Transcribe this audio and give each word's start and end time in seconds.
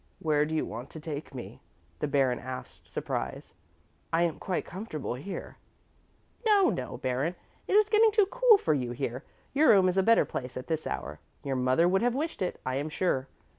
"Where 0.17 0.47
do 0.47 0.55
you 0.55 0.65
want 0.65 0.89
to 0.89 0.99
take 0.99 1.35
me?" 1.35 1.61
the 1.99 2.07
Baron 2.07 2.39
asked, 2.39 2.89
surprised. 2.89 3.53
"I 4.11 4.23
am 4.23 4.39
quite 4.39 4.65
comfortable 4.65 5.15
able 5.15 5.23
here." 5.23 5.57
"No, 6.43 6.71
no, 6.71 6.97
Baron, 6.97 7.35
it 7.67 7.75
is 7.75 7.87
getting 7.87 8.11
too 8.11 8.25
cool 8.25 8.57
for 8.57 8.73
you 8.73 8.93
here. 8.93 9.23
Your 9.53 9.69
room 9.69 9.87
is 9.87 9.97
a 9.99 10.01
better 10.01 10.25
place 10.25 10.57
at 10.57 10.65
this 10.65 10.87
hour; 10.87 11.19
your 11.43 11.55
mother 11.55 11.87
would 11.87 12.01
have 12.01 12.15
wished 12.15 12.41
it, 12.41 12.59
I 12.65 12.77
am 12.77 12.89
sure. 12.89 13.27